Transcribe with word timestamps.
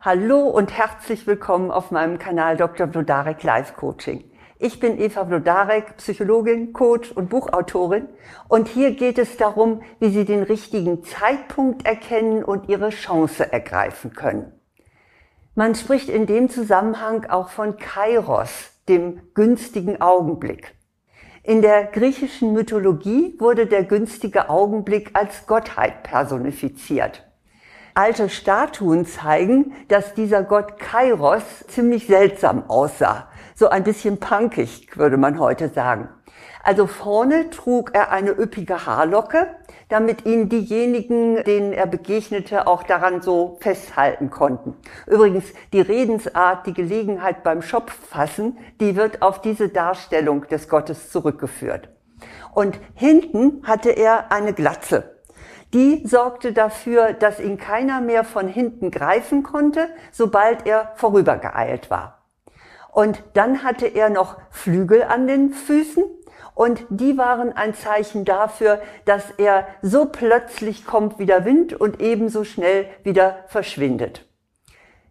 Hallo 0.00 0.42
und 0.42 0.78
herzlich 0.78 1.26
willkommen 1.26 1.72
auf 1.72 1.90
meinem 1.90 2.20
Kanal 2.20 2.56
Dr. 2.56 2.86
Blodarek 2.86 3.42
Life 3.42 3.74
Coaching. 3.74 4.30
Ich 4.60 4.78
bin 4.78 4.96
Eva 4.96 5.24
Blodarek, 5.24 5.96
Psychologin, 5.96 6.72
Coach 6.72 7.10
und 7.10 7.30
Buchautorin 7.30 8.08
und 8.46 8.68
hier 8.68 8.92
geht 8.92 9.18
es 9.18 9.36
darum, 9.36 9.82
wie 9.98 10.10
Sie 10.10 10.24
den 10.24 10.44
richtigen 10.44 11.02
Zeitpunkt 11.02 11.84
erkennen 11.84 12.44
und 12.44 12.68
Ihre 12.68 12.90
Chance 12.90 13.52
ergreifen 13.52 14.12
können. 14.12 14.52
Man 15.56 15.74
spricht 15.74 16.08
in 16.08 16.26
dem 16.26 16.48
Zusammenhang 16.48 17.24
auch 17.24 17.48
von 17.48 17.76
Kairos, 17.76 18.70
dem 18.88 19.20
günstigen 19.34 20.00
Augenblick. 20.00 20.76
In 21.42 21.60
der 21.60 21.86
griechischen 21.86 22.52
Mythologie 22.52 23.34
wurde 23.40 23.66
der 23.66 23.82
günstige 23.82 24.48
Augenblick 24.48 25.10
als 25.14 25.48
Gottheit 25.48 26.04
personifiziert 26.04 27.27
alte 27.98 28.28
Statuen 28.28 29.06
zeigen, 29.06 29.74
dass 29.88 30.14
dieser 30.14 30.44
Gott 30.44 30.78
Kairos 30.78 31.42
ziemlich 31.66 32.06
seltsam 32.06 32.62
aussah. 32.70 33.26
So 33.56 33.70
ein 33.70 33.82
bisschen 33.82 34.18
punkig, 34.20 34.96
würde 34.96 35.16
man 35.16 35.40
heute 35.40 35.68
sagen. 35.68 36.08
Also 36.62 36.86
vorne 36.86 37.50
trug 37.50 37.90
er 37.94 38.12
eine 38.12 38.30
üppige 38.30 38.86
Haarlocke, 38.86 39.48
damit 39.88 40.26
ihn 40.26 40.48
diejenigen, 40.48 41.42
denen 41.42 41.72
er 41.72 41.88
begegnete, 41.88 42.68
auch 42.68 42.84
daran 42.84 43.20
so 43.20 43.58
festhalten 43.60 44.30
konnten. 44.30 44.76
Übrigens, 45.08 45.46
die 45.72 45.80
Redensart, 45.80 46.68
die 46.68 46.74
Gelegenheit 46.74 47.42
beim 47.42 47.62
Schopf 47.62 47.92
fassen, 47.92 48.58
die 48.80 48.94
wird 48.94 49.22
auf 49.22 49.40
diese 49.40 49.70
Darstellung 49.70 50.46
des 50.46 50.68
Gottes 50.68 51.10
zurückgeführt. 51.10 51.88
Und 52.54 52.78
hinten 52.94 53.66
hatte 53.66 53.90
er 53.90 54.30
eine 54.30 54.52
Glatze 54.52 55.17
die 55.74 56.06
sorgte 56.06 56.52
dafür, 56.52 57.12
dass 57.12 57.40
ihn 57.40 57.58
keiner 57.58 58.00
mehr 58.00 58.24
von 58.24 58.48
hinten 58.48 58.90
greifen 58.90 59.42
konnte, 59.42 59.88
sobald 60.12 60.66
er 60.66 60.92
vorübergeeilt 60.96 61.90
war. 61.90 62.22
Und 62.90 63.22
dann 63.34 63.62
hatte 63.62 63.86
er 63.86 64.10
noch 64.10 64.38
Flügel 64.50 65.02
an 65.02 65.26
den 65.26 65.50
Füßen 65.50 66.04
und 66.54 66.84
die 66.88 67.16
waren 67.18 67.52
ein 67.52 67.74
Zeichen 67.74 68.24
dafür, 68.24 68.80
dass 69.04 69.30
er 69.36 69.66
so 69.82 70.06
plötzlich 70.06 70.86
kommt 70.86 71.18
wie 71.18 71.26
der 71.26 71.44
Wind 71.44 71.74
und 71.74 72.00
ebenso 72.00 72.44
schnell 72.44 72.86
wieder 73.04 73.44
verschwindet. 73.46 74.24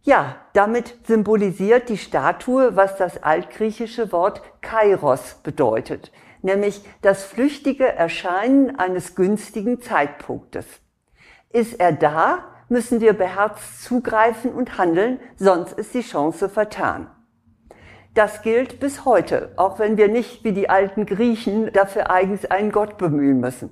Ja, 0.02 0.38
damit 0.54 0.96
symbolisiert 1.06 1.90
die 1.90 1.98
Statue, 1.98 2.76
was 2.76 2.98
das 2.98 3.24
altgriechische 3.24 4.12
Wort 4.12 4.42
Kairos 4.62 5.36
bedeutet 5.44 6.12
nämlich 6.42 6.82
das 7.02 7.24
flüchtige 7.24 7.88
Erscheinen 7.92 8.78
eines 8.78 9.16
günstigen 9.16 9.82
Zeitpunktes. 9.82 10.66
Ist 11.52 11.80
er 11.80 11.92
da, 11.92 12.46
müssen 12.70 13.02
wir 13.02 13.14
beherzt 13.14 13.84
zugreifen 13.84 14.52
und 14.52 14.78
handeln, 14.78 15.20
sonst 15.38 15.74
ist 15.74 15.94
die 15.94 16.02
Chance 16.02 16.50
vertan. 16.50 17.10
Das 18.14 18.42
gilt 18.42 18.80
bis 18.80 19.06
heute, 19.06 19.52
auch 19.58 19.80
wenn 19.80 19.96
wir 19.96 20.08
nicht 20.08 20.44
wie 20.44 20.52
die 20.52 20.70
alten 20.70 21.06
Griechen 21.06 21.72
dafür 21.72 22.10
eigens 22.10 22.46
einen 22.46 22.72
Gott 22.72 22.98
bemühen 22.98 23.40
müssen. 23.40 23.70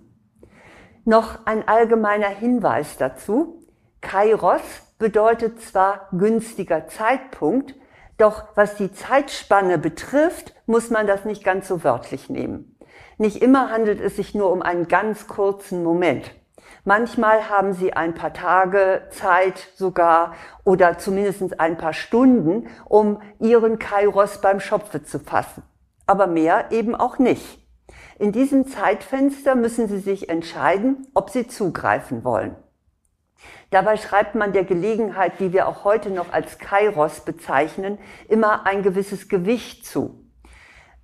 Noch 1.04 1.46
ein 1.46 1.68
allgemeiner 1.68 2.30
Hinweis 2.30 2.98
dazu. 2.98 3.64
Kairos 4.02 4.62
bedeutet 5.00 5.62
zwar 5.62 6.10
günstiger 6.12 6.88
Zeitpunkt, 6.88 7.76
doch 8.18 8.46
was 8.56 8.76
die 8.76 8.92
Zeitspanne 8.92 9.78
betrifft, 9.78 10.54
muss 10.66 10.90
man 10.90 11.08
das 11.08 11.26
nicht 11.26 11.44
ganz 11.44 11.68
so 11.68 11.84
wörtlich 11.84 12.30
nehmen. 12.30 12.78
Nicht 13.18 13.42
immer 13.42 13.70
handelt 13.70 14.02
es 14.02 14.16
sich 14.16 14.36
nur 14.36 14.52
um 14.52 14.62
einen 14.62 14.88
ganz 14.88 15.28
kurzen 15.28 15.84
Moment. 15.84 16.32
Manchmal 16.84 17.50
haben 17.50 17.74
Sie 17.74 17.94
ein 17.94 18.14
paar 18.14 18.34
Tage 18.34 19.04
Zeit 19.10 19.70
sogar 19.76 20.34
oder 20.64 20.98
zumindest 20.98 21.60
ein 21.60 21.78
paar 21.78 21.94
Stunden, 21.94 22.68
um 22.86 23.22
Ihren 23.40 23.80
Kairos 23.80 24.40
beim 24.42 24.60
Schopfe 24.60 25.04
zu 25.04 25.20
fassen. 25.20 25.64
Aber 26.06 26.28
mehr 26.28 26.72
eben 26.72 26.94
auch 26.94 27.18
nicht. 27.18 27.60
In 28.20 28.32
diesem 28.32 28.68
Zeitfenster 28.68 29.56
müssen 29.56 29.88
Sie 29.88 30.00
sich 30.00 30.30
entscheiden, 30.30 31.08
ob 31.14 31.30
Sie 31.30 31.48
zugreifen 31.48 32.24
wollen. 32.24 32.56
Dabei 33.70 33.98
schreibt 33.98 34.36
man 34.36 34.54
der 34.54 34.64
Gelegenheit, 34.64 35.40
die 35.40 35.54
wir 35.54 35.68
auch 35.68 35.84
heute 35.84 36.10
noch 36.10 36.32
als 36.32 36.58
Kairos 36.60 37.22
bezeichnen, 37.22 37.98
immer 38.28 38.66
ein 38.66 38.84
gewisses 38.84 39.28
Gewicht 39.28 39.86
zu. 39.86 40.22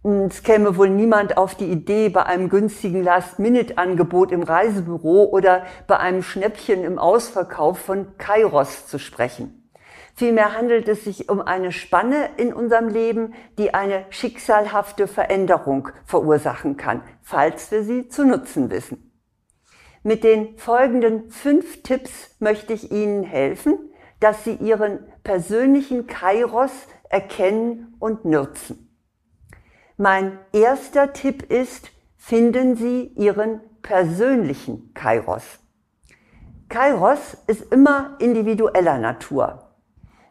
Es 0.04 0.42
käme 0.42 0.78
wohl 0.78 0.90
niemand 0.90 1.38
auf 1.38 1.54
die 1.54 1.70
Idee, 1.70 2.10
bei 2.10 2.24
einem 2.24 2.50
günstigen 2.50 3.04
Last-Minute-Angebot 3.04 4.32
im 4.32 4.42
Reisebüro 4.42 5.26
oder 5.26 5.64
bei 5.86 5.98
einem 5.98 6.24
Schnäppchen 6.24 6.84
im 6.84 6.98
Ausverkauf 6.98 7.78
von 7.78 8.18
Kairos 8.18 8.88
zu 8.88 8.98
sprechen. 8.98 9.70
Vielmehr 10.16 10.58
handelt 10.58 10.88
es 10.88 11.04
sich 11.04 11.30
um 11.30 11.40
eine 11.42 11.72
Spanne 11.72 12.30
in 12.38 12.54
unserem 12.54 12.90
Leben, 12.90 13.34
die 13.58 13.74
eine 13.74 14.06
schicksalhafte 14.10 15.08
Veränderung 15.08 15.90
verursachen 16.06 16.78
kann, 16.78 17.02
falls 17.22 17.72
wir 17.72 17.84
sie 17.84 18.08
zu 18.08 18.26
nutzen 18.26 18.72
wissen. 18.72 19.11
Mit 20.04 20.24
den 20.24 20.58
folgenden 20.58 21.30
fünf 21.30 21.84
Tipps 21.84 22.36
möchte 22.40 22.74
ich 22.74 22.92
Ihnen 22.92 23.24
helfen, 23.24 23.78
dass 24.20 24.44
Sie 24.44 24.56
Ihren 24.56 25.00
persönlichen 25.24 26.08
Kairos 26.08 26.72
erkennen 27.10 27.96
und 28.00 28.26
nutzen. 28.26 28.98
Mein 29.98 30.40
erster 30.54 31.14
Tipp 31.14 31.44
ist, 31.52 31.92
finden 32.18 32.76
Sie 32.76 33.12
Ihren 33.16 33.62
persönlichen 33.84 34.92
Kairos. 34.96 35.60
Kairos 36.68 37.38
ist 37.46 37.72
immer 37.72 38.16
individueller 38.18 38.98
Natur. 38.98 39.68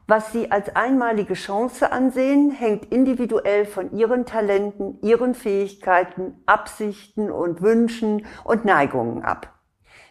Was 0.08 0.32
Sie 0.32 0.50
als 0.50 0.74
einmalige 0.74 1.34
Chance 1.34 1.92
ansehen, 1.92 2.50
hängt 2.50 2.86
individuell 2.86 3.66
von 3.66 3.96
Ihren 3.96 4.26
Talenten, 4.26 4.98
Ihren 5.02 5.34
Fähigkeiten, 5.36 6.42
Absichten 6.46 7.30
und 7.30 7.62
Wünschen 7.62 8.26
und 8.42 8.64
Neigungen 8.64 9.22
ab. 9.22 9.59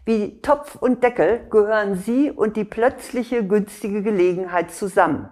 Wie 0.09 0.41
Topf 0.41 0.73
und 0.73 1.03
Deckel 1.03 1.45
gehören 1.51 1.93
sie 1.93 2.31
und 2.31 2.57
die 2.57 2.63
plötzliche 2.63 3.45
günstige 3.45 4.01
Gelegenheit 4.01 4.71
zusammen. 4.71 5.29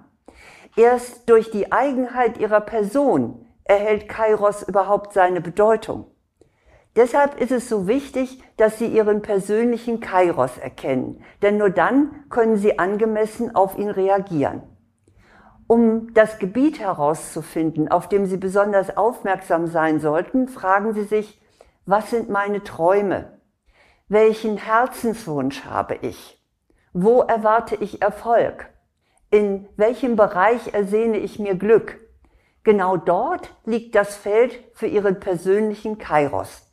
Erst 0.75 1.27
durch 1.31 1.49
die 1.49 1.71
Eigenheit 1.71 2.37
ihrer 2.37 2.61
Person 2.61 3.43
erhält 3.63 4.07
Kairos 4.07 4.61
überhaupt 4.61 5.13
seine 5.13 5.41
Bedeutung. 5.41 6.05
Deshalb 6.95 7.41
ist 7.41 7.51
es 7.51 7.67
so 7.67 7.87
wichtig, 7.87 8.43
dass 8.57 8.77
Sie 8.77 8.85
Ihren 8.85 9.23
persönlichen 9.23 9.99
Kairos 9.99 10.59
erkennen, 10.59 11.23
denn 11.41 11.57
nur 11.57 11.71
dann 11.71 12.25
können 12.29 12.57
Sie 12.57 12.77
angemessen 12.77 13.55
auf 13.55 13.79
ihn 13.79 13.89
reagieren. 13.89 14.61
Um 15.65 16.13
das 16.13 16.37
Gebiet 16.37 16.79
herauszufinden, 16.79 17.87
auf 17.87 18.09
dem 18.09 18.27
Sie 18.27 18.37
besonders 18.37 18.95
aufmerksam 18.95 19.65
sein 19.65 19.99
sollten, 19.99 20.47
fragen 20.47 20.93
Sie 20.93 21.05
sich, 21.05 21.41
was 21.87 22.11
sind 22.11 22.29
meine 22.29 22.63
Träume? 22.63 23.36
Welchen 24.09 24.55
Herzenswunsch 24.55 25.65
habe 25.65 25.95
ich? 25.95 26.41
Wo 26.93 27.23
erwarte 27.23 27.75
ich 27.75 28.01
Erfolg? 28.01 28.69
In 29.31 29.67
welchem 29.75 30.15
Bereich 30.15 30.73
ersehne 30.73 31.17
ich 31.17 31.39
mir 31.39 31.55
Glück? 31.55 31.99
Genau 32.63 32.95
dort 32.95 33.53
liegt 33.65 33.95
das 33.95 34.15
Feld 34.15 34.63
für 34.71 34.87
Ihren 34.87 35.19
persönlichen 35.19 35.97
Kairos. 35.97 36.71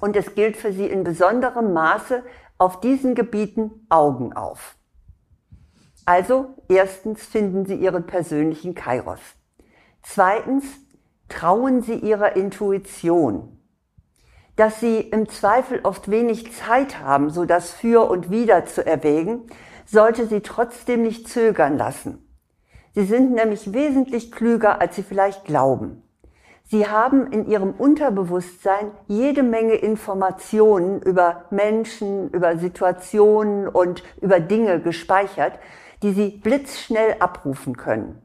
Und 0.00 0.14
es 0.14 0.36
gilt 0.36 0.56
für 0.56 0.72
Sie 0.72 0.86
in 0.86 1.02
besonderem 1.02 1.72
Maße, 1.72 2.22
auf 2.58 2.78
diesen 2.78 3.16
Gebieten 3.16 3.84
Augen 3.88 4.32
auf. 4.32 4.76
Also, 6.04 6.54
erstens 6.68 7.26
finden 7.26 7.66
Sie 7.66 7.74
Ihren 7.74 8.06
persönlichen 8.06 8.76
Kairos. 8.76 9.18
Zweitens, 10.02 10.64
trauen 11.28 11.82
Sie 11.82 11.96
Ihrer 11.96 12.36
Intuition 12.36 13.58
dass 14.56 14.80
sie 14.80 15.00
im 15.00 15.28
Zweifel 15.28 15.80
oft 15.82 16.10
wenig 16.10 16.52
Zeit 16.52 17.00
haben, 17.00 17.30
so 17.30 17.44
das 17.44 17.70
Für 17.70 18.08
und 18.10 18.30
Wider 18.30 18.66
zu 18.66 18.84
erwägen, 18.84 19.42
sollte 19.86 20.26
sie 20.26 20.40
trotzdem 20.40 21.02
nicht 21.02 21.28
zögern 21.28 21.76
lassen. 21.76 22.26
Sie 22.94 23.04
sind 23.04 23.32
nämlich 23.32 23.72
wesentlich 23.72 24.32
klüger, 24.32 24.80
als 24.80 24.96
sie 24.96 25.02
vielleicht 25.02 25.44
glauben. 25.44 26.02
Sie 26.64 26.86
haben 26.86 27.30
in 27.32 27.46
ihrem 27.46 27.72
Unterbewusstsein 27.72 28.92
jede 29.06 29.42
Menge 29.42 29.74
Informationen 29.74 31.02
über 31.02 31.44
Menschen, 31.50 32.30
über 32.30 32.56
Situationen 32.56 33.68
und 33.68 34.02
über 34.20 34.40
Dinge 34.40 34.80
gespeichert, 34.80 35.58
die 36.02 36.12
sie 36.12 36.28
blitzschnell 36.30 37.16
abrufen 37.18 37.76
können. 37.76 38.22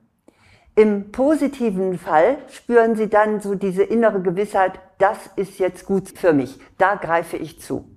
Im 0.75 1.11
positiven 1.11 1.97
Fall 1.97 2.37
spüren 2.49 2.95
Sie 2.95 3.09
dann 3.09 3.39
so 3.39 3.55
diese 3.55 3.83
innere 3.83 4.21
Gewissheit, 4.21 4.79
das 4.97 5.17
ist 5.35 5.59
jetzt 5.59 5.85
gut 5.85 6.09
für 6.17 6.33
mich, 6.33 6.59
da 6.77 6.95
greife 6.95 7.37
ich 7.37 7.61
zu. 7.61 7.89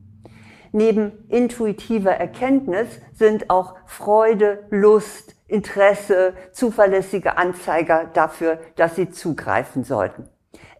Neben 0.73 1.27
intuitiver 1.29 2.13
Erkenntnis 2.13 2.89
sind 3.13 3.51
auch 3.51 3.75
Freude, 3.87 4.65
Lust, 4.71 5.35
Interesse, 5.49 6.35
zuverlässige 6.53 7.37
Anzeiger 7.37 8.05
dafür, 8.13 8.61
dass 8.77 8.95
Sie 8.95 9.11
zugreifen 9.11 9.83
sollten. 9.83 10.29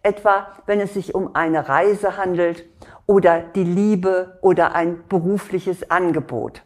Etwa 0.01 0.47
wenn 0.65 0.79
es 0.79 0.93
sich 0.93 1.13
um 1.13 1.35
eine 1.35 1.67
Reise 1.67 2.17
handelt 2.17 2.65
oder 3.05 3.41
die 3.41 3.65
Liebe 3.65 4.39
oder 4.41 4.73
ein 4.73 5.03
berufliches 5.09 5.91
Angebot. 5.91 6.63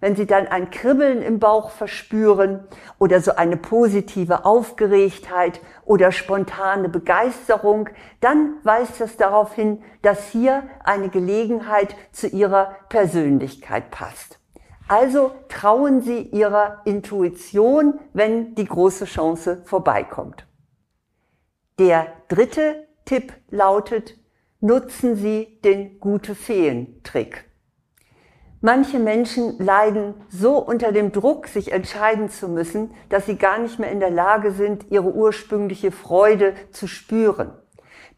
Wenn 0.00 0.16
Sie 0.16 0.26
dann 0.26 0.46
ein 0.46 0.70
Kribbeln 0.70 1.22
im 1.22 1.38
Bauch 1.38 1.70
verspüren 1.70 2.66
oder 2.98 3.20
so 3.20 3.34
eine 3.34 3.56
positive 3.56 4.44
Aufgeregtheit 4.44 5.60
oder 5.84 6.12
spontane 6.12 6.88
Begeisterung, 6.88 7.88
dann 8.20 8.54
weist 8.62 9.00
das 9.00 9.16
darauf 9.16 9.54
hin, 9.54 9.82
dass 10.02 10.28
hier 10.28 10.64
eine 10.84 11.08
Gelegenheit 11.08 11.96
zu 12.12 12.28
Ihrer 12.28 12.76
Persönlichkeit 12.88 13.90
passt. 13.90 14.38
Also 14.88 15.32
trauen 15.48 16.00
Sie 16.00 16.22
Ihrer 16.22 16.82
Intuition, 16.84 17.98
wenn 18.12 18.54
die 18.54 18.66
große 18.66 19.04
Chance 19.04 19.62
vorbeikommt. 19.64 20.46
Der 21.78 22.06
dritte 22.28 22.86
Tipp 23.04 23.32
lautet, 23.50 24.16
nutzen 24.60 25.16
Sie 25.16 25.60
den 25.64 25.98
Gute-Feen-Trick. 26.00 27.44
Manche 28.66 28.98
Menschen 28.98 29.56
leiden 29.60 30.14
so 30.28 30.58
unter 30.58 30.90
dem 30.90 31.12
Druck, 31.12 31.46
sich 31.46 31.70
entscheiden 31.70 32.30
zu 32.30 32.48
müssen, 32.48 32.92
dass 33.10 33.24
sie 33.24 33.36
gar 33.36 33.58
nicht 33.58 33.78
mehr 33.78 33.92
in 33.92 34.00
der 34.00 34.10
Lage 34.10 34.50
sind, 34.50 34.90
ihre 34.90 35.14
ursprüngliche 35.14 35.92
Freude 35.92 36.52
zu 36.72 36.88
spüren. 36.88 37.52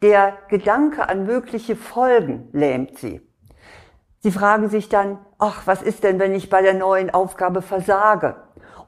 Der 0.01 0.39
Gedanke 0.49 1.07
an 1.07 1.27
mögliche 1.27 1.77
Folgen 1.77 2.49
lähmt 2.53 2.97
sie. 2.97 3.21
Sie 4.21 4.31
fragen 4.33 4.71
sich 4.71 4.89
dann, 4.89 5.19
ach, 5.39 5.67
was 5.67 5.83
ist 5.83 6.03
denn, 6.03 6.19
wenn 6.19 6.35
ich 6.35 6.49
bei 6.49 6.63
der 6.63 6.73
neuen 6.73 7.11
Aufgabe 7.11 7.61
versage? 7.61 8.37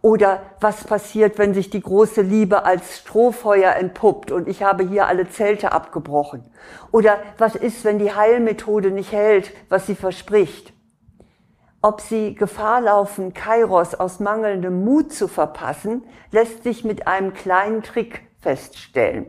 Oder 0.01 0.41
was 0.63 0.85
passiert, 0.85 1.37
wenn 1.37 1.53
sich 1.53 1.69
die 1.69 1.83
große 1.83 2.23
Liebe 2.23 2.65
als 2.65 3.01
Strohfeuer 3.01 3.75
entpuppt 3.75 4.33
und 4.33 4.49
ich 4.49 4.63
habe 4.63 4.83
hier 4.83 5.09
alle 5.09 5.29
Zelte 5.29 5.73
abgebrochen? 5.73 6.51
Oder 6.91 7.19
was 7.37 7.55
ist, 7.55 7.85
wenn 7.85 7.99
die 7.99 8.15
Heilmethode 8.15 8.91
nicht 8.91 9.13
hält, 9.13 9.53
was 9.69 9.87
sie 9.87 9.95
verspricht? 9.95 10.73
Ob 11.83 12.03
sie 12.03 12.35
Gefahr 12.35 12.83
laufen, 12.83 13.33
Kairos 13.33 13.95
aus 13.95 14.21
mangelndem 14.21 14.85
Mut 14.85 15.13
zu 15.13 15.29
verpassen, 15.29 16.05
lässt 16.31 16.63
sich 16.63 16.85
mit 16.85 17.07
einem 17.07 17.33
kleinen 17.33 17.83
Trick 17.83 18.23
feststellen. 18.39 19.27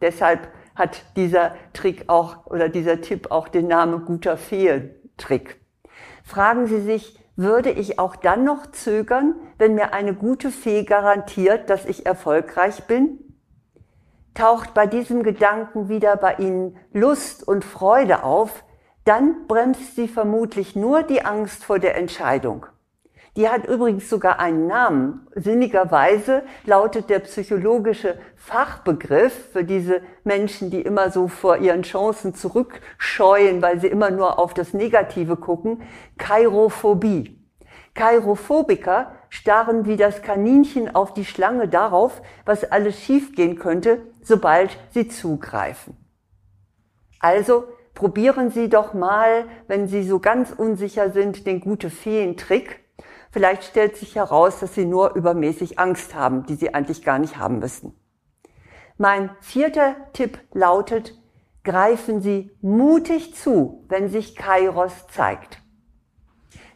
Deshalb 0.00 0.48
hat 0.76 1.02
dieser 1.16 1.56
Trick 1.72 2.04
auch 2.08 2.46
oder 2.46 2.68
dieser 2.68 3.00
Tipp 3.00 3.32
auch 3.32 3.48
den 3.48 3.66
Namen 3.66 4.04
guter 4.04 4.36
Feentrick. 4.36 5.60
Fragen 6.22 6.66
Sie 6.66 6.80
sich, 6.80 7.18
würde 7.34 7.70
ich 7.70 7.98
auch 7.98 8.16
dann 8.16 8.44
noch 8.44 8.70
zögern, 8.70 9.34
wenn 9.58 9.74
mir 9.74 9.92
eine 9.92 10.14
gute 10.14 10.50
Fee 10.50 10.84
garantiert, 10.84 11.70
dass 11.70 11.86
ich 11.86 12.06
erfolgreich 12.06 12.84
bin? 12.84 13.18
Taucht 14.34 14.74
bei 14.74 14.86
diesem 14.86 15.22
Gedanken 15.24 15.88
wieder 15.88 16.16
bei 16.16 16.34
Ihnen 16.36 16.76
Lust 16.92 17.46
und 17.46 17.64
Freude 17.64 18.22
auf, 18.22 18.64
dann 19.10 19.48
bremst 19.48 19.96
sie 19.96 20.06
vermutlich 20.06 20.76
nur 20.76 21.02
die 21.02 21.24
Angst 21.24 21.64
vor 21.64 21.80
der 21.80 21.96
Entscheidung. 21.96 22.66
Die 23.36 23.48
hat 23.48 23.66
übrigens 23.66 24.08
sogar 24.08 24.38
einen 24.38 24.68
Namen. 24.68 25.26
Sinnigerweise 25.34 26.44
lautet 26.64 27.10
der 27.10 27.18
psychologische 27.18 28.20
Fachbegriff 28.36 29.50
für 29.52 29.64
diese 29.64 30.00
Menschen, 30.22 30.70
die 30.70 30.80
immer 30.80 31.10
so 31.10 31.26
vor 31.26 31.56
ihren 31.56 31.82
Chancen 31.82 32.36
zurückscheuen, 32.36 33.60
weil 33.62 33.80
sie 33.80 33.88
immer 33.88 34.12
nur 34.12 34.38
auf 34.38 34.54
das 34.54 34.74
Negative 34.74 35.36
gucken, 35.36 35.82
Kairophobie. 36.16 37.36
Kairophobiker 37.94 39.10
starren 39.28 39.86
wie 39.86 39.96
das 39.96 40.22
Kaninchen 40.22 40.94
auf 40.94 41.14
die 41.14 41.24
Schlange 41.24 41.66
darauf, 41.66 42.22
was 42.44 42.62
alles 42.62 43.00
schiefgehen 43.00 43.58
könnte, 43.58 44.02
sobald 44.22 44.78
sie 44.90 45.08
zugreifen. 45.08 45.96
Also 47.18 47.64
probieren 48.00 48.48
Sie 48.50 48.70
doch 48.70 48.94
mal, 48.94 49.44
wenn 49.68 49.86
Sie 49.86 50.02
so 50.04 50.20
ganz 50.20 50.52
unsicher 50.52 51.10
sind, 51.10 51.46
den 51.46 51.60
gute 51.60 51.90
Feen-Trick. 51.90 52.80
Vielleicht 53.30 53.62
stellt 53.62 53.94
sich 53.94 54.16
heraus, 54.16 54.58
dass 54.58 54.74
Sie 54.74 54.86
nur 54.86 55.16
übermäßig 55.16 55.78
Angst 55.78 56.14
haben, 56.14 56.46
die 56.46 56.54
Sie 56.54 56.72
eigentlich 56.72 57.04
gar 57.04 57.18
nicht 57.18 57.36
haben 57.36 57.58
müssen. 57.58 57.94
Mein 58.96 59.28
vierter 59.42 59.96
Tipp 60.14 60.38
lautet, 60.54 61.14
greifen 61.62 62.22
Sie 62.22 62.56
mutig 62.62 63.34
zu, 63.34 63.84
wenn 63.88 64.08
sich 64.08 64.34
Kairos 64.34 65.06
zeigt. 65.08 65.60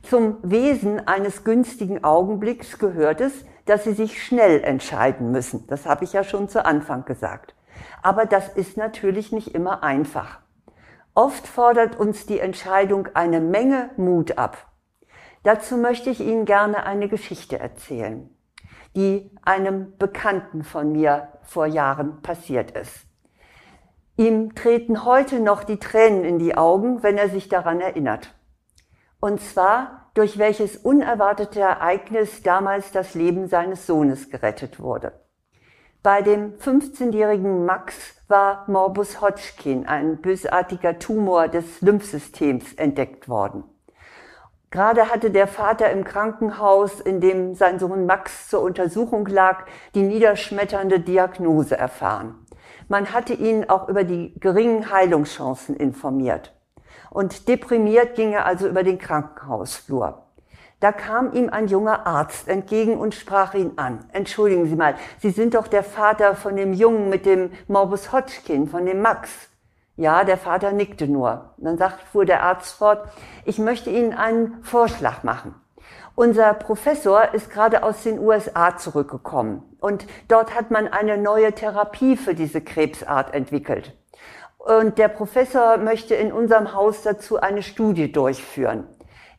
Zum 0.03 0.37
Wesen 0.43 1.09
eines 1.09 1.43
günstigen 1.43 2.05
Augenblicks 2.05 2.79
gehört 2.79 3.23
es, 3.23 3.33
dass 3.65 3.85
Sie 3.85 3.95
sich 3.95 4.23
schnell 4.23 4.63
entscheiden 4.63 5.33
müssen. 5.33 5.67
Das 5.69 5.87
habe 5.87 6.05
ich 6.05 6.13
ja 6.13 6.23
schon 6.23 6.51
zu 6.51 6.67
Anfang 6.67 7.07
gesagt. 7.07 7.55
Aber 8.03 8.27
das 8.27 8.51
ist 8.51 8.77
natürlich 8.77 9.33
nicht 9.33 9.55
immer 9.55 9.83
einfach. 9.83 10.44
Oft 11.15 11.47
fordert 11.47 11.97
uns 11.99 12.27
die 12.27 12.41
Entscheidung 12.41 13.09
eine 13.15 13.41
Menge 13.41 13.91
Mut 13.97 14.37
ab. 14.37 14.73
Dazu 15.45 15.77
möchte 15.77 16.11
ich 16.11 16.21
Ihnen 16.21 16.45
gerne 16.45 16.87
eine 16.87 17.09
Geschichte 17.09 17.59
erzählen, 17.59 18.29
die 18.97 19.31
einem 19.43 19.97
Bekannten 19.97 20.65
von 20.65 20.91
mir 20.91 21.29
vor 21.43 21.67
Jahren 21.67 22.21
passiert 22.23 22.73
ist. 22.73 23.07
Ihm 24.17 24.57
treten 24.57 25.05
heute 25.05 25.39
noch 25.39 25.63
die 25.63 25.79
Tränen 25.79 26.25
in 26.25 26.39
die 26.39 26.57
Augen, 26.57 27.03
wenn 27.05 27.17
er 27.17 27.29
sich 27.29 27.49
daran 27.49 27.81
erinnert. 27.81 28.35
Und 29.21 29.41
zwar, 29.41 30.11
durch 30.15 30.39
welches 30.39 30.77
unerwartete 30.77 31.61
Ereignis 31.61 32.43
damals 32.43 32.91
das 32.93 33.15
Leben 33.15 33.49
seines 33.49 33.87
Sohnes 33.87 34.31
gerettet 34.31 34.81
wurde. 34.81 35.13
Bei 36.05 36.21
dem 36.21 36.59
15-jährigen 36.59 37.65
Max 37.65 37.97
war 38.29 38.65
Morbus 38.67 39.23
Hodgkin, 39.23 39.87
ein 39.87 40.19
bösartiger 40.19 40.99
Tumor 40.99 41.49
des 41.49 41.81
Lymphsystems, 41.81 42.75
entdeckt 42.75 43.27
worden. 43.27 43.65
Gerade 44.71 45.09
hatte 45.11 45.31
der 45.31 45.47
Vater 45.47 45.91
im 45.91 46.05
Krankenhaus, 46.05 47.01
in 47.01 47.23
dem 47.23 47.55
sein 47.55 47.79
Sohn 47.79 48.05
Max 48.05 48.51
zur 48.51 48.61
Untersuchung 48.61 49.25
lag, 49.25 49.65
die 49.95 50.03
niederschmetternde 50.03 51.01
Diagnose 51.01 51.79
erfahren. 51.79 52.35
Man 52.89 53.15
hatte 53.15 53.33
ihn 53.33 53.71
auch 53.71 53.89
über 53.89 54.05
die 54.05 54.39
geringen 54.39 54.93
Heilungschancen 54.93 55.75
informiert. 55.75 56.55
Und 57.09 57.49
deprimiert 57.49 58.15
ging 58.15 58.35
er 58.35 58.45
also 58.45 58.69
über 58.69 58.83
den 58.83 58.99
Krankenhausflur. 58.99 60.23
Da 60.85 60.93
kam 60.93 61.33
ihm 61.33 61.49
ein 61.49 61.67
junger 61.67 62.07
Arzt 62.07 62.47
entgegen 62.47 62.99
und 62.99 63.15
sprach 63.15 63.55
ihn 63.55 63.73
an. 63.77 64.05
Entschuldigen 64.13 64.67
Sie 64.67 64.77
mal, 64.77 64.97
Sie 65.19 65.31
sind 65.31 65.55
doch 65.55 65.67
der 65.67 65.83
Vater 65.83 66.37
von 66.37 66.57
dem 66.57 66.75
Jungen 66.75 67.09
mit 67.09 67.25
dem 67.25 67.53
Morbus 67.69 68.13
Hodgkin, 68.13 68.69
von 68.69 68.85
dem 68.85 69.01
Max. 69.01 69.31
Ja, 69.97 70.25
der 70.25 70.37
Vater 70.37 70.73
nickte 70.73 71.09
nur. 71.09 71.55
dann 71.57 71.79
sagt, 71.79 72.03
fuhr 72.03 72.27
der 72.27 72.43
Arzt 72.43 72.75
fort, 72.75 73.09
ich 73.47 73.59
möchte 73.59 73.89
Ihnen 73.89 74.13
einen 74.13 74.63
Vorschlag 74.63 75.23
machen. 75.23 75.55
Unser 76.17 76.53
Professor 76.53 77.33
ist 77.33 77.49
gerade 77.49 77.83
aus 77.83 78.03
den 78.03 78.19
USA 78.19 78.77
zurückgekommen 78.77 79.63
und 79.81 80.07
dort 80.29 80.55
hat 80.55 80.71
man 80.71 80.87
eine 80.87 81.17
neue 81.17 81.55
Therapie 81.55 82.19
für 82.19 82.35
diese 82.35 82.61
Krebsart 82.61 83.33
entwickelt. 83.33 83.97
Und 84.59 84.99
der 84.99 85.09
Professor 85.09 85.79
möchte 85.79 86.15
in 86.15 86.31
unserem 86.31 86.75
Haus 86.75 87.01
dazu 87.01 87.41
eine 87.41 87.63
Studie 87.63 88.13
durchführen. 88.13 88.87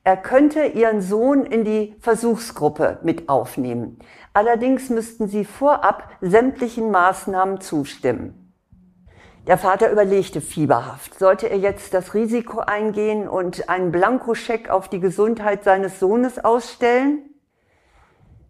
Er 0.05 0.17
könnte 0.17 0.67
ihren 0.67 1.01
Sohn 1.01 1.47
in 1.47 1.65
die 1.65 1.95
Versuchsgruppe 1.99 2.99
mit 3.01 3.27
aufnehmen. 3.27 3.97
Allerdings 4.33 4.91
müssten 4.91 5.27
sie 5.27 5.45
vorab 5.45 6.07
sämtlichen 6.21 6.91
Maßnahmen 6.91 7.59
zustimmen. 7.59 8.53
Der 9.47 9.57
Vater 9.57 9.91
überlegte 9.91 10.41
fieberhaft, 10.41 11.17
sollte 11.17 11.49
er 11.49 11.57
jetzt 11.57 11.95
das 11.95 12.13
Risiko 12.13 12.59
eingehen 12.59 13.27
und 13.27 13.67
einen 13.67 13.91
Blankoscheck 13.91 14.69
auf 14.69 14.89
die 14.89 14.99
Gesundheit 14.99 15.63
seines 15.63 15.99
Sohnes 15.99 16.37
ausstellen? 16.37 17.23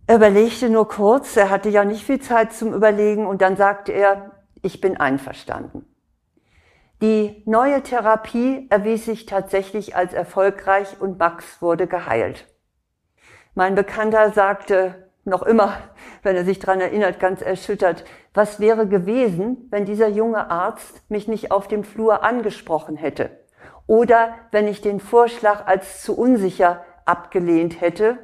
Er 0.08 0.18
überlegte 0.18 0.70
nur 0.70 0.90
kurz, 0.90 1.38
er 1.38 1.50
hatte 1.50 1.70
ja 1.70 1.86
nicht 1.86 2.04
viel 2.04 2.20
Zeit 2.20 2.52
zum 2.52 2.74
Überlegen 2.74 3.26
und 3.26 3.42
dann 3.42 3.56
sagte 3.56 3.94
er, 3.94 4.32
ich 4.62 4.82
bin 4.82 4.98
einverstanden. 4.98 5.86
Die 7.02 7.44
neue 7.46 7.84
Therapie 7.84 8.68
erwies 8.70 9.06
sich 9.06 9.26
tatsächlich 9.26 9.96
als 9.96 10.14
erfolgreich 10.14 11.00
und 11.00 11.20
Max 11.20 11.62
wurde 11.62 11.88
geheilt. 11.88 12.48
Mein 13.54 13.76
Bekannter 13.76 14.32
sagte 14.32 15.10
noch 15.26 15.44
immer, 15.44 15.78
wenn 16.24 16.36
er 16.36 16.46
sich 16.46 16.60
dran 16.60 16.80
erinnert, 16.80 17.20
ganz 17.20 17.42
erschüttert, 17.42 18.06
was 18.34 18.60
wäre 18.60 18.88
gewesen, 18.88 19.68
wenn 19.72 19.86
dieser 19.86 20.08
junge 20.08 20.50
Arzt 20.50 21.02
mich 21.10 21.28
nicht 21.28 21.52
auf 21.52 21.68
dem 21.68 21.84
Flur 21.84 22.24
angesprochen 22.24 22.96
hätte 22.96 23.32
oder 23.88 24.36
wenn 24.52 24.68
ich 24.68 24.82
den 24.82 25.00
Vorschlag 25.00 25.68
als 25.68 26.02
zu 26.02 26.18
unsicher 26.18 26.84
abgelehnt 27.06 27.82
hätte. 27.82 28.18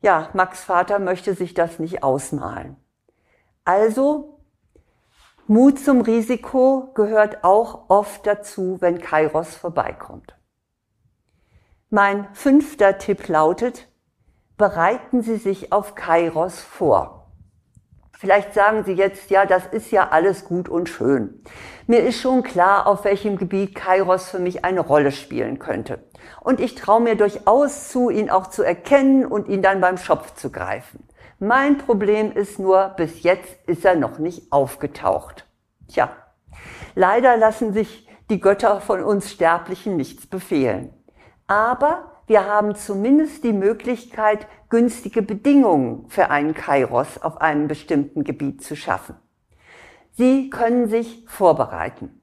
Ja, 0.00 0.30
Max 0.32 0.64
Vater 0.64 0.98
möchte 0.98 1.34
sich 1.34 1.54
das 1.54 1.78
nicht 1.78 2.02
ausmalen. 2.02 2.76
Also 3.64 4.31
Mut 5.48 5.80
zum 5.80 6.02
Risiko 6.02 6.92
gehört 6.94 7.42
auch 7.42 7.90
oft 7.90 8.26
dazu, 8.26 8.76
wenn 8.80 9.00
Kairos 9.00 9.56
vorbeikommt. 9.56 10.36
Mein 11.90 12.28
fünfter 12.32 12.98
Tipp 12.98 13.26
lautet, 13.26 13.88
bereiten 14.56 15.20
Sie 15.20 15.36
sich 15.36 15.72
auf 15.72 15.96
Kairos 15.96 16.60
vor. 16.60 17.32
Vielleicht 18.12 18.54
sagen 18.54 18.84
Sie 18.84 18.92
jetzt, 18.92 19.30
ja, 19.30 19.44
das 19.44 19.66
ist 19.66 19.90
ja 19.90 20.10
alles 20.10 20.44
gut 20.44 20.68
und 20.68 20.88
schön. 20.88 21.42
Mir 21.88 22.04
ist 22.04 22.20
schon 22.20 22.44
klar, 22.44 22.86
auf 22.86 23.04
welchem 23.04 23.36
Gebiet 23.36 23.74
Kairos 23.74 24.28
für 24.28 24.38
mich 24.38 24.64
eine 24.64 24.78
Rolle 24.78 25.10
spielen 25.10 25.58
könnte. 25.58 26.08
Und 26.40 26.60
ich 26.60 26.76
traue 26.76 27.00
mir 27.00 27.16
durchaus 27.16 27.88
zu, 27.88 28.10
ihn 28.10 28.30
auch 28.30 28.46
zu 28.46 28.62
erkennen 28.62 29.26
und 29.26 29.48
ihn 29.48 29.60
dann 29.60 29.80
beim 29.80 29.98
Schopf 29.98 30.34
zu 30.34 30.52
greifen. 30.52 31.04
Mein 31.44 31.76
Problem 31.76 32.30
ist 32.30 32.60
nur, 32.60 32.90
bis 32.90 33.24
jetzt 33.24 33.58
ist 33.66 33.84
er 33.84 33.96
noch 33.96 34.20
nicht 34.20 34.52
aufgetaucht. 34.52 35.44
Tja, 35.88 36.12
leider 36.94 37.36
lassen 37.36 37.72
sich 37.72 38.08
die 38.30 38.38
Götter 38.38 38.80
von 38.80 39.02
uns 39.02 39.32
Sterblichen 39.32 39.96
nichts 39.96 40.28
befehlen. 40.28 40.94
Aber 41.48 42.22
wir 42.28 42.46
haben 42.46 42.76
zumindest 42.76 43.42
die 43.42 43.52
Möglichkeit, 43.52 44.46
günstige 44.68 45.20
Bedingungen 45.20 46.08
für 46.08 46.30
einen 46.30 46.54
Kairos 46.54 47.20
auf 47.20 47.40
einem 47.40 47.66
bestimmten 47.66 48.22
Gebiet 48.22 48.62
zu 48.62 48.76
schaffen. 48.76 49.16
Sie 50.12 50.48
können 50.48 50.86
sich 50.86 51.24
vorbereiten. 51.26 52.22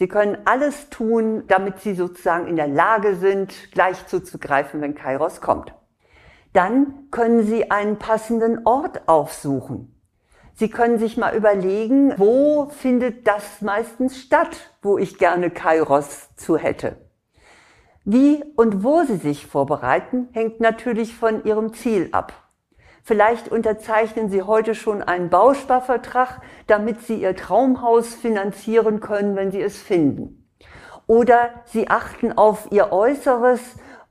Sie 0.00 0.08
können 0.08 0.36
alles 0.46 0.90
tun, 0.90 1.44
damit 1.46 1.78
Sie 1.78 1.94
sozusagen 1.94 2.48
in 2.48 2.56
der 2.56 2.66
Lage 2.66 3.14
sind, 3.14 3.70
gleich 3.70 4.04
zuzugreifen, 4.08 4.80
wenn 4.80 4.96
Kairos 4.96 5.40
kommt. 5.40 5.72
Dann 6.52 7.08
können 7.10 7.44
Sie 7.44 7.70
einen 7.70 7.98
passenden 7.98 8.66
Ort 8.66 9.08
aufsuchen. 9.08 9.98
Sie 10.54 10.68
können 10.68 10.98
sich 10.98 11.16
mal 11.16 11.34
überlegen, 11.34 12.12
wo 12.18 12.68
findet 12.68 13.26
das 13.26 13.62
meistens 13.62 14.18
statt, 14.18 14.70
wo 14.82 14.98
ich 14.98 15.16
gerne 15.16 15.50
Kairos 15.50 16.34
zu 16.36 16.58
hätte. 16.58 16.96
Wie 18.04 18.44
und 18.56 18.84
wo 18.84 19.02
Sie 19.04 19.16
sich 19.16 19.46
vorbereiten, 19.46 20.28
hängt 20.32 20.60
natürlich 20.60 21.14
von 21.14 21.44
Ihrem 21.44 21.72
Ziel 21.72 22.08
ab. 22.12 22.34
Vielleicht 23.04 23.48
unterzeichnen 23.48 24.28
Sie 24.28 24.42
heute 24.42 24.74
schon 24.74 25.02
einen 25.02 25.30
Bausparvertrag, 25.30 26.40
damit 26.66 27.00
Sie 27.02 27.20
Ihr 27.22 27.34
Traumhaus 27.34 28.14
finanzieren 28.14 29.00
können, 29.00 29.34
wenn 29.36 29.50
Sie 29.50 29.62
es 29.62 29.78
finden. 29.80 30.48
Oder 31.06 31.50
Sie 31.64 31.88
achten 31.88 32.32
auf 32.32 32.68
Ihr 32.70 32.92
Äußeres 32.92 33.60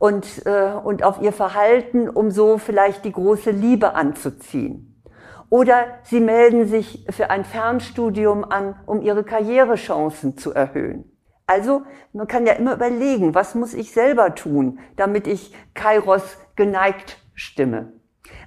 und, 0.01 0.47
äh, 0.47 0.71
und 0.83 1.03
auf 1.03 1.21
Ihr 1.21 1.31
Verhalten, 1.31 2.09
um 2.09 2.31
so 2.31 2.57
vielleicht 2.57 3.05
die 3.05 3.11
große 3.11 3.51
Liebe 3.51 3.93
anzuziehen. 3.93 4.99
Oder 5.51 5.85
Sie 6.01 6.19
melden 6.19 6.65
sich 6.65 7.05
für 7.11 7.29
ein 7.29 7.45
Fernstudium 7.45 8.43
an, 8.43 8.75
um 8.87 9.03
Ihre 9.03 9.23
Karrierechancen 9.23 10.39
zu 10.39 10.53
erhöhen. 10.55 11.05
Also 11.45 11.83
man 12.13 12.27
kann 12.27 12.47
ja 12.47 12.53
immer 12.53 12.73
überlegen, 12.73 13.35
was 13.35 13.53
muss 13.53 13.75
ich 13.75 13.91
selber 13.91 14.33
tun, 14.33 14.79
damit 14.95 15.27
ich 15.27 15.53
Kairos 15.75 16.23
geneigt 16.55 17.19
stimme. 17.35 17.93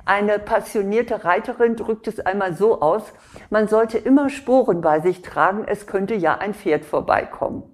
Eine 0.04 0.40
passionierte 0.40 1.24
Reiterin 1.24 1.76
drückt 1.76 2.08
es 2.08 2.18
einmal 2.18 2.54
so 2.54 2.80
aus, 2.80 3.12
man 3.50 3.68
sollte 3.68 3.98
immer 3.98 4.28
Sporen 4.28 4.80
bei 4.80 4.98
sich 4.98 5.22
tragen, 5.22 5.64
es 5.68 5.86
könnte 5.86 6.16
ja 6.16 6.36
ein 6.36 6.52
Pferd 6.52 6.84
vorbeikommen. 6.84 7.73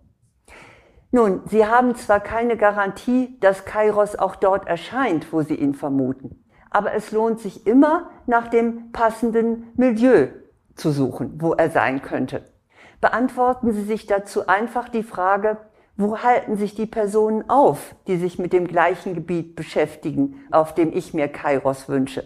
Nun, 1.13 1.43
Sie 1.47 1.67
haben 1.67 1.95
zwar 1.97 2.21
keine 2.21 2.57
Garantie, 2.57 3.39
dass 3.41 3.65
Kairos 3.65 4.17
auch 4.17 4.37
dort 4.37 4.67
erscheint, 4.69 5.33
wo 5.33 5.43
Sie 5.43 5.57
ihn 5.57 5.75
vermuten, 5.75 6.45
aber 6.71 6.95
es 6.95 7.11
lohnt 7.11 7.41
sich 7.41 7.67
immer, 7.67 8.11
nach 8.27 8.49
dem 8.49 8.93
passenden 8.93 9.73
Milieu 9.77 10.29
zu 10.77 10.91
suchen, 10.91 11.41
wo 11.41 11.53
er 11.55 11.71
sein 11.71 12.01
könnte 12.01 12.45
beantworten 13.01 13.73
Sie 13.73 13.83
sich 13.83 14.07
dazu 14.07 14.47
einfach 14.47 14.89
die 14.89 15.03
Frage, 15.03 15.59
wo 15.97 16.19
halten 16.19 16.57
sich 16.57 16.75
die 16.75 16.87
Personen 16.87 17.49
auf, 17.51 17.95
die 18.07 18.17
sich 18.17 18.39
mit 18.39 18.53
dem 18.53 18.67
gleichen 18.67 19.15
Gebiet 19.15 19.57
beschäftigen, 19.57 20.41
auf 20.51 20.75
dem 20.75 20.93
ich 20.93 21.13
mir 21.15 21.29
Kairos 21.29 21.89
wünsche? 21.89 22.25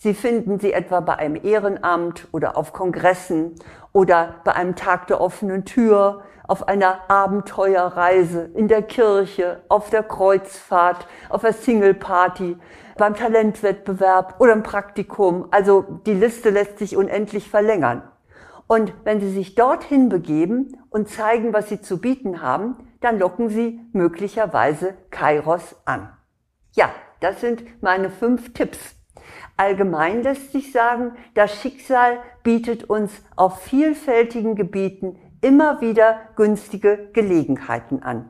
Sie 0.00 0.14
finden 0.14 0.60
sie 0.60 0.72
etwa 0.72 1.00
bei 1.00 1.16
einem 1.16 1.34
Ehrenamt 1.34 2.28
oder 2.30 2.56
auf 2.56 2.72
Kongressen 2.72 3.56
oder 3.92 4.36
bei 4.44 4.52
einem 4.52 4.76
Tag 4.76 5.08
der 5.08 5.20
offenen 5.20 5.64
Tür, 5.64 6.22
auf 6.46 6.68
einer 6.68 7.10
Abenteuerreise, 7.10 8.50
in 8.54 8.68
der 8.68 8.82
Kirche, 8.82 9.62
auf 9.68 9.90
der 9.90 10.04
Kreuzfahrt, 10.04 11.06
auf 11.28 11.42
der 11.42 11.52
Singleparty, 11.52 12.56
beim 12.96 13.14
Talentwettbewerb 13.14 14.36
oder 14.38 14.52
im 14.52 14.62
Praktikum. 14.62 15.48
Also 15.50 16.00
die 16.06 16.14
Liste 16.14 16.50
lässt 16.50 16.78
sich 16.78 16.96
unendlich 16.96 17.50
verlängern. 17.50 18.02
Und 18.68 18.94
wenn 19.02 19.20
Sie 19.20 19.30
sich 19.30 19.56
dorthin 19.56 20.08
begeben 20.08 20.76
und 20.90 21.08
zeigen, 21.08 21.52
was 21.52 21.68
Sie 21.68 21.80
zu 21.80 22.00
bieten 22.00 22.40
haben, 22.40 22.76
dann 23.00 23.18
locken 23.18 23.48
Sie 23.48 23.80
möglicherweise 23.92 24.94
Kairos 25.10 25.76
an. 25.84 26.10
Ja, 26.72 26.90
das 27.20 27.40
sind 27.40 27.64
meine 27.82 28.10
fünf 28.10 28.52
Tipps. 28.52 28.97
Allgemein 29.58 30.22
lässt 30.22 30.52
sich 30.52 30.70
sagen, 30.70 31.16
das 31.34 31.52
Schicksal 31.60 32.18
bietet 32.44 32.84
uns 32.84 33.10
auf 33.34 33.60
vielfältigen 33.60 34.54
Gebieten 34.54 35.18
immer 35.40 35.80
wieder 35.80 36.20
günstige 36.36 37.10
Gelegenheiten 37.12 38.04
an. 38.04 38.28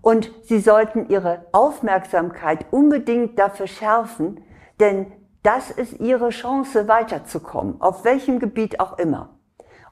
Und 0.00 0.32
Sie 0.44 0.60
sollten 0.60 1.10
Ihre 1.10 1.44
Aufmerksamkeit 1.52 2.64
unbedingt 2.70 3.38
dafür 3.38 3.66
schärfen, 3.66 4.42
denn 4.80 5.12
das 5.42 5.70
ist 5.70 6.00
Ihre 6.00 6.30
Chance 6.30 6.88
weiterzukommen, 6.88 7.78
auf 7.82 8.04
welchem 8.04 8.38
Gebiet 8.38 8.80
auch 8.80 8.98
immer. 8.98 9.28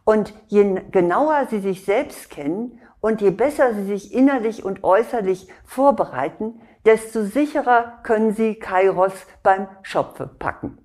Und 0.05 0.33
je 0.49 0.81
genauer 0.91 1.47
Sie 1.51 1.61
sich 1.61 1.85
selbst 1.85 2.31
kennen 2.31 2.81
und 3.03 3.21
je 3.21 3.31
besser 3.31 3.75
Sie 3.75 3.85
sich 3.85 4.15
innerlich 4.15 4.65
und 4.65 4.83
äußerlich 4.83 5.49
vorbereiten, 5.65 6.63
desto 6.85 7.25
sicherer 7.25 7.99
können 8.03 8.33
Sie 8.33 8.55
Kairos 8.55 9.13
beim 9.43 9.69
Schopfe 9.83 10.31
packen. 10.39 10.79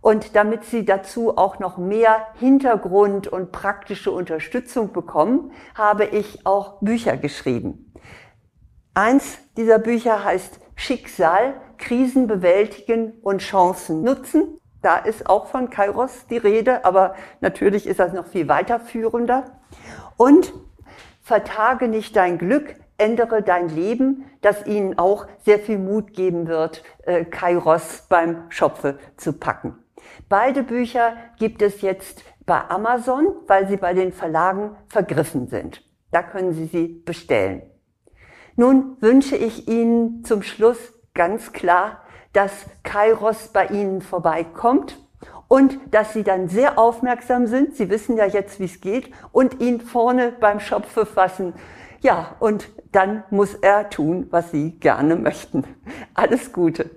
Und 0.00 0.36
damit 0.36 0.64
Sie 0.64 0.84
dazu 0.84 1.36
auch 1.36 1.58
noch 1.58 1.76
mehr 1.76 2.28
Hintergrund 2.34 3.26
und 3.26 3.50
praktische 3.50 4.12
Unterstützung 4.12 4.92
bekommen, 4.92 5.52
habe 5.74 6.04
ich 6.04 6.46
auch 6.46 6.80
Bücher 6.80 7.16
geschrieben. 7.16 7.92
Eins 8.94 9.38
dieser 9.56 9.78
Bücher 9.78 10.24
heißt 10.24 10.60
Schicksal, 10.76 11.60
Krisen 11.78 12.26
bewältigen 12.26 13.12
und 13.22 13.42
Chancen 13.42 14.02
nutzen. 14.02 14.58
Da 14.82 14.96
ist 14.96 15.28
auch 15.28 15.46
von 15.46 15.70
Kairos 15.70 16.26
die 16.30 16.36
Rede, 16.36 16.84
aber 16.84 17.14
natürlich 17.40 17.86
ist 17.86 17.98
das 17.98 18.12
noch 18.12 18.26
viel 18.26 18.48
weiterführender. 18.48 19.60
Und 20.16 20.52
vertage 21.20 21.88
nicht 21.88 22.14
dein 22.14 22.38
Glück, 22.38 22.76
ändere 22.98 23.42
dein 23.42 23.68
Leben, 23.68 24.26
das 24.42 24.66
ihnen 24.66 24.98
auch 24.98 25.26
sehr 25.44 25.58
viel 25.58 25.78
Mut 25.78 26.12
geben 26.12 26.46
wird, 26.48 26.82
äh, 27.04 27.24
Kairos 27.24 28.06
beim 28.08 28.50
Schopfe 28.50 28.98
zu 29.16 29.32
packen. 29.32 29.78
Beide 30.28 30.62
Bücher 30.62 31.16
gibt 31.38 31.62
es 31.62 31.80
jetzt 31.80 32.22
bei 32.44 32.60
Amazon, 32.68 33.34
weil 33.46 33.68
sie 33.68 33.76
bei 33.76 33.94
den 33.94 34.12
Verlagen 34.12 34.76
vergriffen 34.88 35.48
sind. 35.48 35.82
Da 36.10 36.22
können 36.22 36.52
Sie 36.52 36.66
sie 36.66 37.02
bestellen. 37.04 37.62
Nun 38.56 38.96
wünsche 39.00 39.36
ich 39.36 39.68
Ihnen 39.68 40.24
zum 40.24 40.42
Schluss 40.42 40.78
ganz 41.12 41.52
klar 41.52 42.02
dass 42.32 42.52
Kairos 42.82 43.48
bei 43.48 43.66
Ihnen 43.66 44.02
vorbeikommt 44.02 44.98
und 45.48 45.78
dass 45.90 46.12
Sie 46.12 46.22
dann 46.22 46.48
sehr 46.48 46.78
aufmerksam 46.78 47.46
sind. 47.46 47.74
Sie 47.74 47.90
wissen 47.90 48.16
ja 48.16 48.26
jetzt, 48.26 48.60
wie 48.60 48.66
es 48.66 48.80
geht 48.80 49.10
und 49.32 49.60
ihn 49.60 49.80
vorne 49.80 50.32
beim 50.38 50.60
Schopfe 50.60 51.06
fassen. 51.06 51.54
Ja, 52.00 52.36
und 52.38 52.68
dann 52.92 53.24
muss 53.30 53.54
er 53.54 53.90
tun, 53.90 54.28
was 54.30 54.50
Sie 54.52 54.72
gerne 54.78 55.16
möchten. 55.16 55.64
Alles 56.14 56.52
Gute. 56.52 56.90